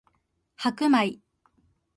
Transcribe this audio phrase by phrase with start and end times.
[0.57, 1.21] 白米